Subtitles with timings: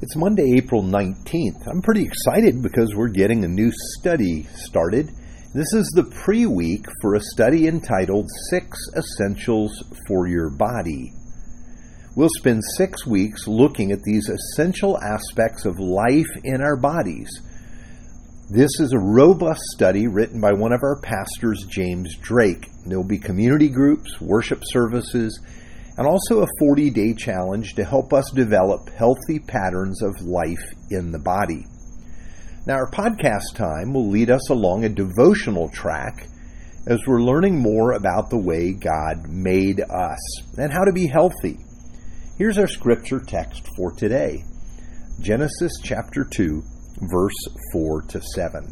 [0.00, 1.66] It's Monday, April 19th.
[1.66, 5.08] I'm pretty excited because we're getting a new study started.
[5.52, 9.72] This is the pre week for a study entitled Six Essentials
[10.06, 11.12] for Your Body.
[12.14, 17.28] We'll spend six weeks looking at these essential aspects of life in our bodies.
[18.48, 22.68] This is a robust study written by one of our pastors, James Drake.
[22.86, 25.40] There'll be community groups, worship services,
[25.98, 31.10] and also a 40 day challenge to help us develop healthy patterns of life in
[31.10, 31.66] the body.
[32.66, 36.28] Now, our podcast time will lead us along a devotional track
[36.86, 41.58] as we're learning more about the way God made us and how to be healthy.
[42.38, 44.44] Here's our scripture text for today
[45.20, 46.62] Genesis chapter 2,
[47.10, 48.62] verse 4 to 7.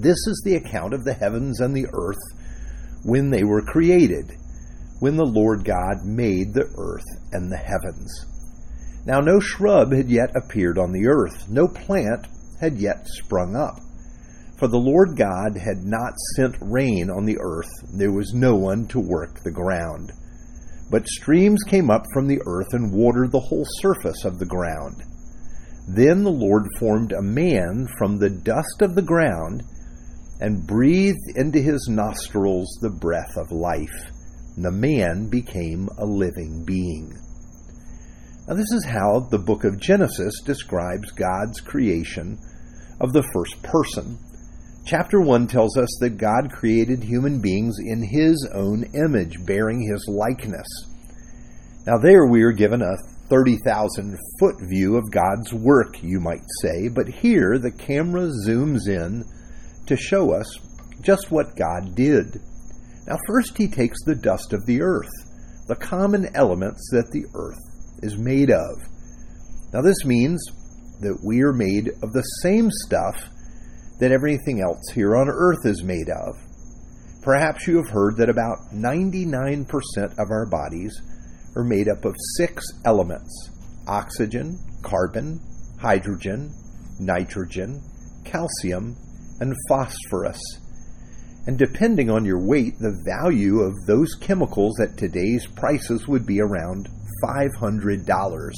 [0.00, 4.30] This is the account of the heavens and the earth when they were created
[5.00, 8.26] when the Lord God made the earth and the heavens.
[9.06, 12.26] Now no shrub had yet appeared on the earth, no plant
[12.60, 13.78] had yet sprung up.
[14.58, 18.86] For the Lord God had not sent rain on the earth, there was no one
[18.88, 20.12] to work the ground.
[20.90, 25.04] But streams came up from the earth and watered the whole surface of the ground.
[25.86, 29.62] Then the Lord formed a man from the dust of the ground
[30.40, 34.12] and breathed into his nostrils the breath of life
[34.64, 37.12] the man became a living being.
[38.46, 42.38] Now, this is how the book of Genesis describes God's creation
[43.00, 44.18] of the first person.
[44.86, 50.08] Chapter 1 tells us that God created human beings in his own image, bearing his
[50.08, 50.66] likeness.
[51.86, 52.96] Now, there we are given a
[53.28, 59.24] 30,000 foot view of God's work, you might say, but here the camera zooms in
[59.86, 60.50] to show us
[61.02, 62.40] just what God did.
[63.08, 65.08] Now, first, he takes the dust of the earth,
[65.66, 67.56] the common elements that the earth
[68.02, 68.76] is made of.
[69.72, 70.44] Now, this means
[71.00, 73.16] that we are made of the same stuff
[73.98, 76.36] that everything else here on earth is made of.
[77.22, 79.66] Perhaps you have heard that about 99%
[80.18, 81.00] of our bodies
[81.56, 83.50] are made up of six elements
[83.86, 85.40] oxygen, carbon,
[85.80, 86.52] hydrogen,
[87.00, 87.80] nitrogen,
[88.24, 88.94] calcium,
[89.40, 90.40] and phosphorus.
[91.48, 96.42] And depending on your weight, the value of those chemicals at today's prices would be
[96.42, 96.90] around
[97.24, 98.52] $500.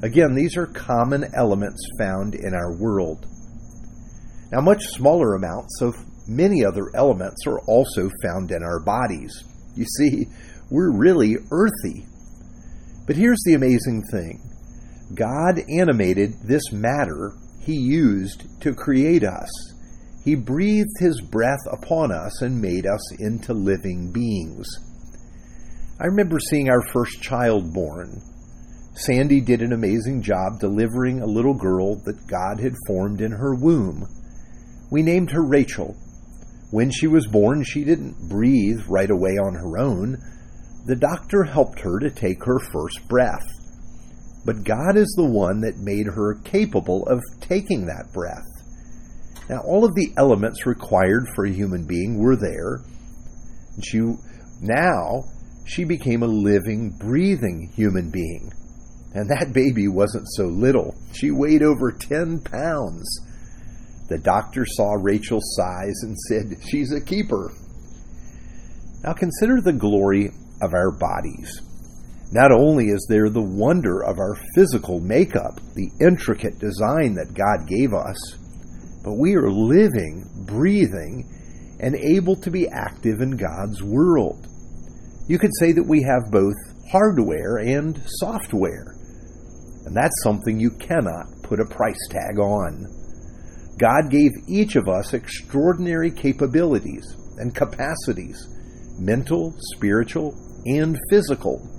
[0.00, 3.26] Again, these are common elements found in our world.
[4.52, 5.96] Now, much smaller amounts of
[6.28, 9.42] many other elements are also found in our bodies.
[9.74, 10.28] You see,
[10.70, 12.06] we're really earthy.
[13.08, 14.40] But here's the amazing thing
[15.16, 19.73] God animated this matter He used to create us.
[20.24, 24.66] He breathed his breath upon us and made us into living beings.
[26.00, 28.22] I remember seeing our first child born.
[28.94, 33.54] Sandy did an amazing job delivering a little girl that God had formed in her
[33.54, 34.06] womb.
[34.90, 35.94] We named her Rachel.
[36.70, 40.16] When she was born, she didn't breathe right away on her own.
[40.86, 43.46] The doctor helped her to take her first breath.
[44.44, 48.53] But God is the one that made her capable of taking that breath.
[49.48, 52.80] Now, all of the elements required for a human being were there.
[53.74, 54.00] And she,
[54.60, 55.24] now,
[55.66, 58.52] she became a living, breathing human being.
[59.14, 60.94] And that baby wasn't so little.
[61.12, 63.20] She weighed over 10 pounds.
[64.08, 67.52] The doctor saw Rachel's size and said, She's a keeper.
[69.02, 70.30] Now consider the glory
[70.60, 71.60] of our bodies.
[72.32, 77.68] Not only is there the wonder of our physical makeup, the intricate design that God
[77.68, 78.16] gave us,
[79.04, 81.28] but we are living, breathing,
[81.78, 84.46] and able to be active in God's world.
[85.28, 86.54] You could say that we have both
[86.90, 88.96] hardware and software,
[89.84, 92.86] and that's something you cannot put a price tag on.
[93.78, 97.04] God gave each of us extraordinary capabilities
[97.38, 98.48] and capacities
[98.98, 100.32] mental, spiritual,
[100.66, 101.73] and physical.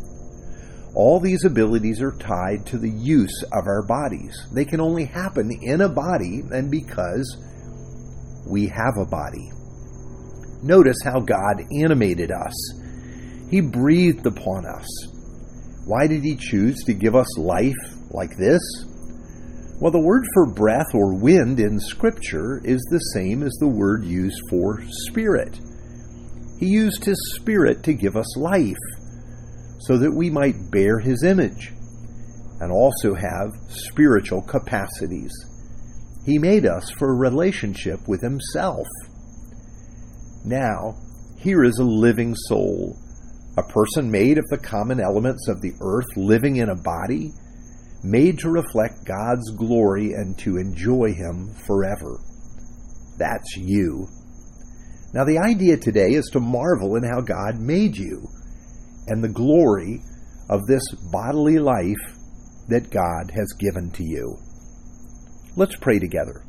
[0.96, 4.48] All these abilities are tied to the use of our bodies.
[4.54, 7.38] They can only happen in a body and because
[8.48, 9.52] we have a body.
[10.64, 12.54] Notice how God animated us.
[13.52, 14.88] He breathed upon us.
[15.86, 17.74] Why did He choose to give us life
[18.12, 18.62] like this?
[19.82, 24.06] Well, the word for breath or wind in Scripture is the same as the word
[24.06, 25.60] used for spirit.
[26.58, 28.78] He used His Spirit to give us life
[29.86, 31.72] so that we might bear his image
[32.60, 35.32] and also have spiritual capacities.
[36.26, 38.88] He made us for a relationship with himself.
[40.44, 40.96] Now,
[41.38, 42.98] here is a living soul,
[43.58, 47.32] a person made of the common elements of the earth living in a body,
[48.04, 52.20] made to reflect God's glory and to enjoy Him forever.
[53.18, 54.08] That's you.
[55.14, 58.28] Now, the idea today is to marvel in how God made you
[59.08, 60.02] and the glory
[60.50, 62.16] of this bodily life
[62.68, 64.38] that God has given to you.
[65.56, 66.44] Let's pray together.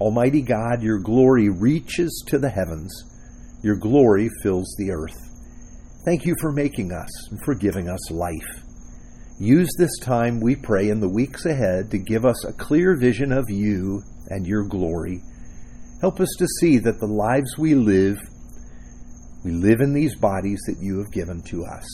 [0.00, 2.92] Almighty God, your glory reaches to the heavens,
[3.62, 5.16] your glory fills the earth.
[6.04, 8.62] Thank you for making us and for giving us life.
[9.40, 13.32] Use this time, we pray, in the weeks ahead to give us a clear vision
[13.32, 15.20] of you and your glory.
[16.00, 18.18] Help us to see that the lives we live,
[19.44, 21.86] we live in these bodies that you have given to us.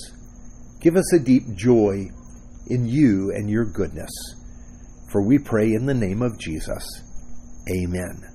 [0.81, 2.09] Give us a deep joy
[2.69, 4.11] in you and your goodness.
[5.11, 6.85] For we pray in the name of Jesus.
[7.71, 8.32] Amen.